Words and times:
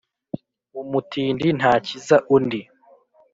Umutindi 0.81 1.47
ntakiza 1.57 2.15
undi. 2.35 2.61